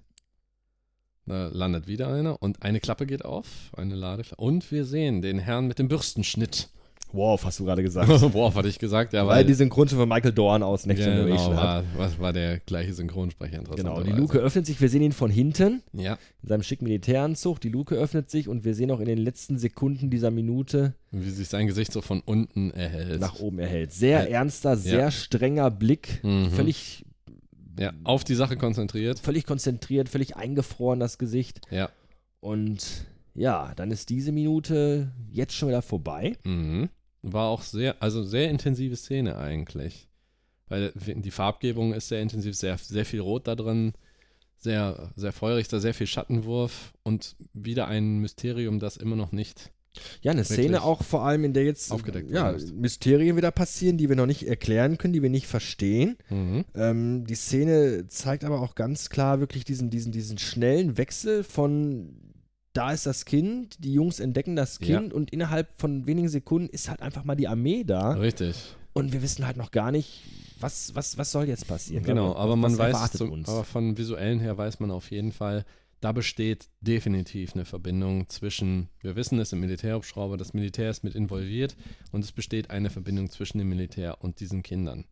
Da 1.27 1.48
landet 1.51 1.88
wieder 1.88 2.08
einer 2.10 2.41
und 2.41 2.62
eine 2.62 2.79
Klappe 2.79 3.05
geht 3.08 3.25
auf, 3.25 3.48
eine 3.75 3.96
Ladeklappe. 3.96 4.41
Und 4.41 4.72
wir 4.72 4.86
sehen 4.86 5.22
den 5.24 5.39
Herrn 5.39 5.67
mit 5.67 5.79
dem 5.79 5.88
Bürstenschnitt. 5.88 6.70
Wow, 7.13 7.44
hast 7.46 7.60
du 7.60 7.65
gerade 7.65 7.82
gesagt. 7.82 8.10
Boah, 8.34 8.53
hatte 8.53 8.67
ich 8.67 8.77
gesagt, 8.77 9.13
ja, 9.13 9.25
weil 9.25 9.38
weil 9.38 9.46
die 9.46 9.53
Synchronstimme 9.53 10.01
von 10.01 10.10
Michael 10.10 10.34
Dorn 10.34 10.62
aus 10.63 10.86
Next 10.86 11.03
genau, 11.03 11.24
Generation 11.24 11.55
hat. 11.55 11.63
war, 11.63 11.84
was 11.98 12.20
war 12.20 12.34
der 12.34 12.60
gleiche 12.60 12.94
Synchronsprecher 12.94 13.58
Genau, 13.60 13.72
interessanterweise. 13.72 14.12
die 14.13 14.20
Luke 14.20 14.38
öffnet 14.38 14.65
sich, 14.65 14.82
wir 14.82 14.89
sehen 14.89 15.01
ihn 15.01 15.13
von 15.13 15.32
hinten. 15.32 15.82
Ja, 15.94 16.17
in 16.44 16.50
seinem 16.50 16.62
schicken 16.63 16.84
Militäranzug. 16.84 17.62
Die 17.62 17.70
Luke 17.70 17.96
öffnet 17.96 18.29
sich 18.29 18.48
und 18.50 18.65
wir 18.65 18.75
sehen 18.75 18.91
auch 18.91 19.00
in 19.00 19.05
den 19.05 19.17
letzten 19.20 19.58
Sekunden 19.58 20.10
dieser 20.10 20.29
Minute 20.32 20.94
wie 21.12 21.29
sich 21.29 21.48
sein 21.48 21.65
Gesicht 21.67 21.94
so 21.94 22.01
von 22.01 22.22
unten 22.25 22.72
erhält. 22.72 23.22
nach 23.22 23.39
oben 23.39 23.60
erhält. 23.60 23.94
Sehr 23.94 24.24
Ja. 24.29 24.39
ernster, 24.39 24.75
sehr 24.75 25.00
Ja. 25.00 25.12
strenger 25.12 25.72
Blick, 25.72 26.20
Mhm. 26.24 26.51
völlig, 26.51 27.05
Ja, 27.77 27.94
auf 28.03 28.24
die 28.24 28.36
Sache 28.36 28.58
konzentriert. 28.58 29.20
völlig 29.20 29.46
konzentriert, 29.46 30.10
völlig 30.10 30.36
eingefroren 30.36 31.00
das 31.00 31.17
Gesicht. 31.17 31.62
Ja. 31.72 31.89
Und 32.39 33.05
ja, 33.34 33.74
dann 33.75 33.91
ist 33.91 34.10
diese 34.10 34.32
Minute 34.32 35.12
jetzt 35.32 35.53
schon 35.53 35.70
wieder 35.70 35.82
vorbei. 35.82 36.38
Mhm. 36.44 36.89
War 37.22 37.50
auch 37.50 37.62
sehr, 37.62 38.01
also 38.01 38.24
sehr 38.24 38.50
intensive 38.50 38.96
Szene 38.96 39.38
eigentlich. 39.38 40.08
Weil 40.67 40.94
die 40.96 41.32
Farbgebung 41.32 41.94
ist 41.94 42.08
sehr 42.08 42.22
intensiv, 42.22 42.55
sehr, 42.55 42.77
sehr 42.77 43.05
viel 43.05 43.20
Rot 43.20 43.48
da 43.48 43.55
drin, 43.55 43.94
sehr, 44.58 45.12
sehr 45.15 45.32
feurig, 45.32 45.67
da 45.67 45.79
sehr 45.79 45.94
viel 45.94 46.08
Schattenwurf 46.08 46.94
und 47.03 47.36
wieder 47.53 47.88
ein 47.88 48.20
Mysterium, 48.20 48.79
das 48.79 48.98
immer 48.98 49.15
noch 49.15 49.32
nicht. 49.32 49.72
Ja, 50.21 50.31
eine 50.31 50.43
Szene 50.43 50.63
Wirklich 50.63 50.81
auch 50.81 51.03
vor 51.03 51.23
allem, 51.25 51.43
in 51.43 51.53
der 51.53 51.63
jetzt 51.63 51.91
aufgedeckt 51.91 52.29
ja. 52.31 52.55
Mysterien 52.73 53.37
wieder 53.37 53.51
passieren, 53.51 53.97
die 53.97 54.09
wir 54.09 54.15
noch 54.15 54.25
nicht 54.25 54.47
erklären 54.47 54.97
können, 54.97 55.13
die 55.13 55.21
wir 55.21 55.29
nicht 55.29 55.47
verstehen. 55.47 56.17
Mhm. 56.29 56.65
Ähm, 56.75 57.25
die 57.25 57.35
Szene 57.35 58.07
zeigt 58.07 58.43
aber 58.43 58.61
auch 58.61 58.75
ganz 58.75 59.09
klar 59.09 59.39
wirklich 59.39 59.63
diesen, 59.63 59.89
diesen, 59.89 60.11
diesen 60.11 60.37
schnellen 60.37 60.97
Wechsel 60.97 61.43
von 61.43 62.15
da 62.75 62.91
ist 62.91 63.05
das 63.05 63.25
Kind, 63.25 63.83
die 63.83 63.93
Jungs 63.93 64.19
entdecken 64.19 64.55
das 64.55 64.79
Ja. 64.81 64.99
Kind 64.99 65.13
und 65.13 65.31
innerhalb 65.31 65.69
von 65.79 66.05
wenigen 66.07 66.27
Sekunden 66.27 66.69
ist 66.69 66.89
halt 66.89 67.01
einfach 67.01 67.23
mal 67.23 67.35
die 67.35 67.47
Armee 67.47 67.83
da 67.85 68.11
Richtig. 68.11 68.75
und 68.93 69.13
wir 69.13 69.21
wissen 69.21 69.47
halt 69.47 69.55
noch 69.57 69.71
gar 69.71 69.91
nicht, 69.91 70.23
was, 70.59 70.93
was, 70.93 71.17
was 71.17 71.31
soll 71.31 71.47
jetzt 71.47 71.67
passieren. 71.67 72.03
Genau, 72.03 72.35
aber 72.35 72.55
man 72.55 72.77
weiß, 72.77 73.13
zum, 73.13 73.31
uns. 73.31 73.47
aber 73.47 73.63
von 73.63 73.97
visuellen 73.97 74.39
her 74.39 74.57
weiß 74.57 74.79
man 74.81 74.91
auf 74.91 75.09
jeden 75.09 75.31
Fall, 75.31 75.65
da 76.05 76.12
besteht 76.12 76.69
definitiv 76.81 77.55
eine 77.55 77.65
Verbindung 77.65 78.29
zwischen, 78.29 78.89
wir 79.01 79.15
wissen 79.15 79.39
es 79.39 79.53
im 79.53 79.59
Militärhubschrauber, 79.59 80.38
das 80.38 80.53
Militär 80.53 80.91
ist 80.91 81.03
mit 81.03 81.15
involviert 81.15 81.75
und 82.12 82.24
es 82.24 82.31
besteht 82.31 82.69
eine 82.69 82.91
Verbindung 82.91 83.31
zwischen 83.31 83.57
dem 83.57 83.69
Militär 83.69 84.24
und 84.24 84.39
diesen 84.39 84.62
Kindern. 84.62 85.05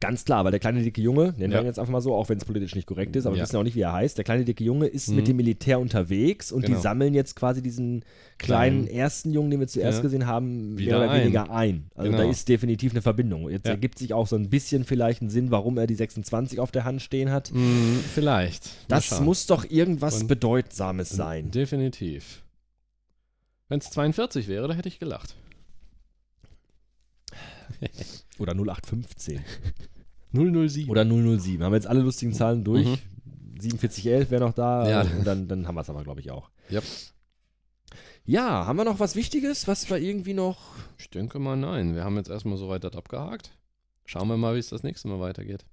Ganz 0.00 0.24
klar, 0.24 0.44
weil 0.44 0.50
der 0.50 0.60
kleine 0.60 0.82
dicke 0.82 1.00
Junge, 1.00 1.34
nennen 1.36 1.50
wir 1.52 1.58
Ja. 1.58 1.60
ihn 1.60 1.66
jetzt 1.66 1.78
einfach 1.78 1.92
mal 1.92 2.00
so, 2.00 2.14
auch 2.14 2.28
wenn 2.28 2.38
es 2.38 2.44
politisch 2.44 2.74
nicht 2.74 2.86
korrekt 2.86 3.14
ist, 3.16 3.26
aber 3.26 3.34
wir 3.36 3.38
Ja. 3.38 3.44
wissen 3.44 3.56
auch 3.56 3.62
nicht, 3.62 3.76
wie 3.76 3.80
er 3.82 3.92
heißt. 3.92 4.16
Der 4.18 4.24
kleine 4.24 4.44
dicke 4.44 4.64
Junge 4.64 4.86
ist 4.86 5.08
Mhm. 5.08 5.16
mit 5.16 5.28
dem 5.28 5.36
Militär 5.36 5.78
unterwegs 5.80 6.50
und 6.52 6.62
die 6.62 6.72
Genau. 6.72 6.80
sammeln 6.80 7.14
jetzt 7.14 7.36
quasi 7.36 7.62
diesen 7.62 8.04
kleinen 8.38 8.84
Kleinen. 8.84 8.98
ersten 8.98 9.30
Jungen, 9.32 9.50
den 9.50 9.60
wir 9.60 9.68
zuerst 9.68 9.98
Ja. 9.98 10.02
gesehen 10.02 10.26
haben, 10.26 10.74
mehr 10.74 10.78
Wieder 10.78 10.96
oder 10.98 11.10
ein. 11.10 11.20
weniger 11.22 11.50
ein. 11.50 11.90
Also 11.94 12.10
da 12.12 12.18
Genau. 12.18 12.30
ist 12.30 12.48
definitiv 12.48 12.92
eine 12.92 13.02
Verbindung. 13.02 13.48
Jetzt 13.50 13.66
ergibt 13.66 13.98
sich 13.98 14.12
auch 14.14 14.26
so 14.26 14.36
ein 14.36 14.48
bisschen 14.50 14.84
vielleicht 14.84 15.22
ein 15.22 15.30
Sinn, 15.30 15.50
warum 15.50 15.78
er 15.78 15.86
die 15.86 15.94
26 15.94 16.60
auf 16.60 16.70
der 16.70 16.84
Hand 16.84 17.02
stehen 17.02 17.30
hat. 17.30 17.50
Hm, 17.50 18.00
vielleicht. 18.14 18.68
Das 18.88 19.20
muss 19.20 19.46
doch 19.46 19.64
irgendwas 19.70 20.22
Und- 20.22 20.28
Bedeutsames 20.28 21.08
sein. 21.10 21.50
Definitiv. 21.50 22.42
Wenn 23.68 23.80
es 23.80 23.90
42 23.90 24.48
wäre, 24.48 24.66
da 24.66 24.74
hätte 24.74 24.88
ich 24.88 24.98
gelacht. 24.98 25.34
Oder 28.38 28.52
0815. 28.52 29.40
007. 30.32 30.90
Oder 30.90 31.04
007. 31.04 31.62
Haben 31.62 31.72
wir 31.72 31.76
jetzt 31.76 31.86
alle 31.86 32.00
lustigen 32.00 32.32
Zahlen 32.32 32.64
durch. 32.64 32.86
Mhm. 32.86 32.98
4711 33.60 34.30
wäre 34.30 34.44
noch 34.44 34.54
da. 34.54 34.88
Ja. 34.88 35.00
Und 35.02 35.26
dann, 35.26 35.48
dann 35.48 35.66
haben 35.66 35.74
wir 35.74 35.80
es 35.80 35.90
aber, 35.90 36.04
glaube 36.04 36.20
ich, 36.20 36.30
auch. 36.30 36.50
Yep. 36.70 36.84
Ja, 38.24 38.66
haben 38.66 38.76
wir 38.76 38.84
noch 38.84 39.00
was 39.00 39.16
Wichtiges, 39.16 39.66
was 39.66 39.88
wir 39.88 39.96
irgendwie 39.96 40.34
noch. 40.34 40.58
Ich 40.98 41.08
denke 41.10 41.38
mal, 41.38 41.56
nein. 41.56 41.94
Wir 41.94 42.04
haben 42.04 42.16
jetzt 42.16 42.28
erstmal 42.28 42.58
soweit 42.58 42.84
das 42.84 42.94
abgehakt. 42.94 43.50
Schauen 44.04 44.28
wir 44.28 44.36
mal, 44.36 44.54
wie 44.54 44.58
es 44.58 44.68
das 44.68 44.82
nächste 44.82 45.08
Mal 45.08 45.18
weitergeht. 45.20 45.64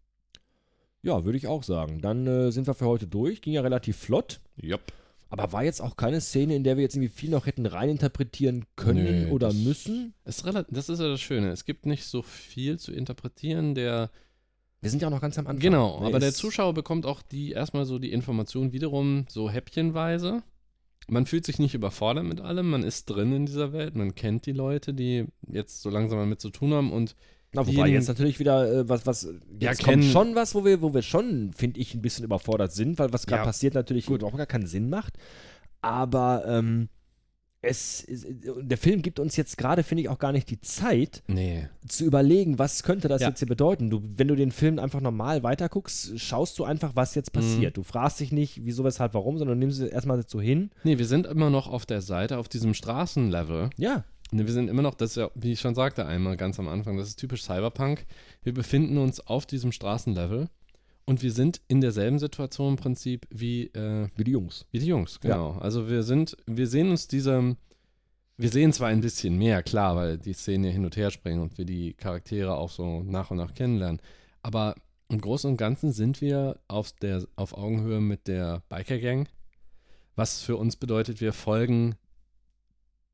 Ja, 1.02 1.24
würde 1.24 1.38
ich 1.38 1.48
auch 1.48 1.64
sagen. 1.64 2.02
Dann 2.02 2.26
äh, 2.26 2.52
sind 2.52 2.66
wir 2.66 2.74
für 2.74 2.86
heute 2.86 3.08
durch. 3.08 3.42
Ging 3.42 3.54
ja 3.54 3.62
relativ 3.62 3.98
flott. 3.98 4.40
Jupp. 4.56 4.82
Aber 5.30 5.52
war 5.52 5.64
jetzt 5.64 5.82
auch 5.82 5.98
keine 5.98 6.22
Szene, 6.22 6.56
in 6.56 6.64
der 6.64 6.78
wir 6.78 6.84
jetzt 6.84 6.96
irgendwie 6.96 7.10
viel 7.14 7.30
noch 7.32 7.46
hätten 7.46 7.66
reininterpretieren 7.66 8.66
können 8.76 9.26
Nö, 9.28 9.32
oder 9.32 9.48
das- 9.48 9.56
müssen. 9.58 10.14
Ist 10.24 10.46
Das 10.70 10.90
ist 10.90 11.00
ja 11.00 11.08
das 11.08 11.20
Schöne. 11.22 11.50
Es 11.52 11.66
gibt 11.66 11.86
nicht 11.86 12.06
so 12.06 12.22
viel 12.22 12.78
zu 12.80 12.92
interpretieren. 12.94 13.76
Der 13.76 14.12
Wir 14.82 14.90
sind 14.90 15.02
ja 15.02 15.08
auch 15.08 15.12
noch 15.12 15.22
ganz 15.22 15.38
am 15.38 15.48
Anfang. 15.48 15.60
Genau, 15.60 15.98
Der 16.00 16.08
aber 16.08 16.20
der 16.20 16.34
Zuschauer 16.34 16.74
bekommt 16.74 17.06
auch 17.06 17.22
die 17.22 17.52
erstmal 17.52 17.86
so 17.86 17.98
die 18.00 18.12
Information 18.12 18.72
wiederum 18.72 19.26
so 19.30 19.50
häppchenweise. 19.50 20.44
Man 21.08 21.26
fühlt 21.28 21.46
sich 21.46 21.60
nicht 21.60 21.76
überfordert 21.76 22.24
mit 22.26 22.42
allem, 22.42 22.70
man 22.70 22.84
ist 22.84 23.06
drin 23.06 23.32
in 23.32 23.46
dieser 23.46 23.74
Welt, 23.74 23.96
man 23.96 24.16
kennt 24.16 24.48
die 24.48 24.54
Leute, 24.54 24.94
die 24.94 25.26
jetzt 25.48 25.82
so 25.84 25.90
langsam 25.92 26.18
damit 26.20 26.42
zu 26.42 26.50
tun 26.50 26.74
haben 26.74 26.92
und 26.92 27.16
Na, 27.56 27.66
wobei 27.68 27.88
jetzt 27.90 28.08
natürlich 28.08 28.40
wieder 28.40 28.72
äh, 28.82 28.90
was, 28.90 29.06
was. 29.06 29.24
Ja, 29.60 29.72
Jetzt 29.72 29.84
kommt 29.84 30.04
schon 30.06 30.36
was, 30.36 30.54
wo 30.56 30.64
wir, 30.66 30.82
wo 30.82 30.94
wir 30.94 31.02
schon, 31.02 31.54
finde 31.54 31.80
ich, 31.80 31.94
ein 31.96 32.02
bisschen 32.02 32.26
überfordert 32.26 32.72
sind, 32.74 33.00
weil 33.00 33.12
was 33.14 33.26
gerade 33.26 33.42
Ja. 33.42 33.46
passiert 33.46 33.74
natürlich 33.74 34.08
überhaupt 34.10 34.38
gar 34.38 34.46
keinen 34.46 34.68
Sinn 34.68 34.90
macht. 34.90 35.14
Aber 35.82 36.44
ähm, 36.48 36.90
es, 37.62 38.06
der 38.08 38.78
Film 38.78 39.02
gibt 39.02 39.20
uns 39.20 39.36
jetzt 39.38 39.58
gerade, 39.58 39.82
finde 39.82 40.04
ich, 40.04 40.10
auch 40.10 40.20
gar 40.20 40.32
nicht 40.32 40.50
die 40.52 40.62
Zeit, 40.62 41.24
nee, 41.28 41.68
zu 41.88 42.06
überlegen, 42.06 42.60
was 42.60 42.84
könnte 42.84 43.08
das 43.08 43.22
Ja. 43.22 43.30
jetzt 43.30 43.40
hier 43.40 43.48
bedeuten. 43.48 43.90
Du, 43.90 44.04
wenn 44.18 44.28
du 44.28 44.36
den 44.36 44.52
Film 44.52 44.78
einfach 44.78 45.02
normal 45.02 45.42
weiterguckst, 45.42 46.20
schaust 46.20 46.60
du 46.60 46.64
einfach, 46.64 46.92
was 46.96 47.16
jetzt 47.16 47.34
passiert. 47.34 47.78
Du 47.78 47.82
fragst 47.84 48.20
dich 48.20 48.32
nicht, 48.32 48.62
wieso, 48.66 48.84
weshalb, 48.84 49.16
warum, 49.16 49.38
sondern 49.40 49.58
nimmst 49.58 49.82
es 49.82 49.90
erstmal 49.90 50.24
so 50.28 50.40
hin. 50.40 50.70
nee, 50.84 50.98
wir 51.00 51.08
sind 51.08 51.26
immer 51.26 51.50
noch 51.50 51.68
auf 51.68 51.86
der 51.88 52.02
Seite, 52.02 52.38
auf 52.38 52.48
diesem 52.50 52.74
Straßenlevel. 52.76 53.72
Ja, 53.78 54.04
Nee, 54.36 54.46
Wir 54.46 54.54
sind 54.54 54.70
immer 54.70 54.82
noch, 54.82 54.96
das 54.96 55.12
ist 55.12 55.16
ja, 55.16 55.32
wie 55.34 55.54
ich 55.54 55.62
schon 55.62 55.76
sagte 55.76 56.06
einmal 56.06 56.36
ganz 56.36 56.60
am 56.60 56.68
Anfang, 56.68 56.98
das 56.98 57.08
ist 57.08 57.16
typisch 57.16 57.44
Cyberpunk. 57.44 58.06
Wir 58.44 58.54
befinden 58.54 58.98
uns 58.98 59.22
auf 59.22 59.46
diesem 59.46 59.72
Straßenlevel 59.72 60.50
und 61.06 61.24
wir 61.24 61.32
sind 61.32 61.62
in 61.70 61.80
derselben 61.80 62.20
Situation 62.20 62.74
im 62.74 62.76
Prinzip 62.76 63.28
wie 63.30 63.68
äh, 63.68 64.10
wie 64.18 64.26
die 64.26 64.32
Jungs. 64.32 64.66
Wie 64.72 64.80
die 64.80 64.88
Jungs, 64.88 65.22
genau. 65.22 65.54
Also 65.60 65.90
wir 65.90 66.04
sind, 66.04 66.36
wir 66.48 66.68
sehen 66.68 66.90
uns 66.90 67.08
diesem, 67.08 67.56
wir 68.36 68.50
sehen 68.50 68.74
zwar 68.74 68.90
ein 68.90 69.00
bisschen 69.00 69.38
mehr, 69.38 69.64
klar, 69.64 69.96
weil 69.96 70.18
die 70.18 70.34
Szenen 70.34 70.66
ja 70.66 70.72
hin 70.72 70.84
und 70.84 70.98
her 70.98 71.12
springen 71.12 71.42
und 71.42 71.58
wir 71.58 71.64
die 71.64 71.94
Charaktere 71.94 72.58
auch 72.58 72.72
so 72.72 73.04
nach 73.04 73.32
und 73.32 73.38
nach 73.38 73.54
kennenlernen, 73.54 74.02
aber 74.42 74.76
im 75.08 75.22
Großen 75.22 75.50
und 75.50 75.56
Ganzen 75.56 75.94
sind 75.94 76.20
wir 76.20 76.60
auf, 76.68 76.92
der, 76.92 77.24
auf 77.38 77.58
Augenhöhe 77.58 78.02
mit 78.02 78.28
der 78.28 78.64
Biker 78.68 79.00
Gang, 79.00 79.30
was 80.18 80.42
für 80.42 80.58
uns 80.58 80.76
bedeutet, 80.76 81.22
wir 81.22 81.32
folgen 81.32 81.96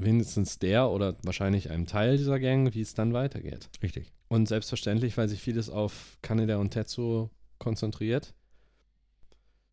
wenigstens 0.03 0.59
der 0.59 0.89
oder 0.89 1.15
wahrscheinlich 1.23 1.69
einem 1.69 1.85
Teil 1.85 2.17
dieser 2.17 2.39
Gang, 2.39 2.73
wie 2.73 2.81
es 2.81 2.93
dann 2.93 3.13
weitergeht. 3.13 3.69
Richtig. 3.81 4.11
Und 4.27 4.47
selbstverständlich, 4.47 5.17
weil 5.17 5.29
sich 5.29 5.41
vieles 5.41 5.69
auf 5.69 6.17
Kaneda 6.21 6.57
und 6.57 6.71
Tetsuo 6.71 7.29
konzentriert, 7.57 8.33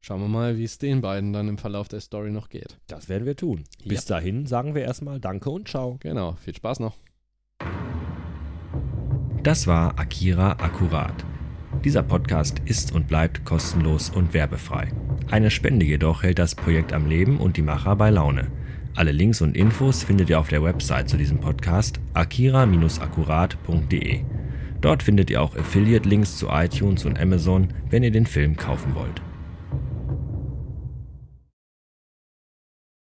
schauen 0.00 0.20
wir 0.20 0.28
mal, 0.28 0.58
wie 0.58 0.64
es 0.64 0.78
den 0.78 1.00
beiden 1.00 1.32
dann 1.32 1.48
im 1.48 1.58
Verlauf 1.58 1.88
der 1.88 2.00
Story 2.00 2.30
noch 2.30 2.48
geht. 2.48 2.78
Das 2.86 3.08
werden 3.08 3.26
wir 3.26 3.36
tun. 3.36 3.64
Bis 3.84 4.04
dahin 4.04 4.46
sagen 4.46 4.74
wir 4.74 4.82
erstmal 4.82 5.20
Danke 5.20 5.50
und 5.50 5.68
Ciao. 5.68 5.96
Genau, 6.00 6.34
viel 6.34 6.54
Spaß 6.54 6.80
noch. 6.80 6.96
Das 9.42 9.66
war 9.66 9.98
Akira 9.98 10.52
Akkurat. 10.52 11.24
Dieser 11.84 12.02
Podcast 12.02 12.60
ist 12.64 12.92
und 12.92 13.06
bleibt 13.06 13.44
kostenlos 13.44 14.10
und 14.10 14.34
werbefrei. 14.34 14.92
Eine 15.30 15.50
Spende 15.50 15.86
jedoch 15.86 16.24
hält 16.24 16.40
das 16.40 16.56
Projekt 16.56 16.92
am 16.92 17.06
Leben 17.06 17.38
und 17.38 17.56
die 17.56 17.62
Macher 17.62 17.94
bei 17.94 18.10
Laune. 18.10 18.50
Alle 18.98 19.12
Links 19.12 19.40
und 19.42 19.56
Infos 19.56 20.02
findet 20.02 20.28
ihr 20.28 20.40
auf 20.40 20.48
der 20.48 20.60
Website 20.60 21.08
zu 21.08 21.16
diesem 21.16 21.38
Podcast 21.38 22.00
akira-akkurat.de. 22.14 24.22
Dort 24.80 25.04
findet 25.04 25.30
ihr 25.30 25.40
auch 25.40 25.54
Affiliate-Links 25.54 26.36
zu 26.36 26.48
iTunes 26.48 27.04
und 27.04 27.16
Amazon, 27.16 27.68
wenn 27.90 28.02
ihr 28.02 28.10
den 28.10 28.26
Film 28.26 28.56
kaufen 28.56 28.96
wollt. 28.96 29.22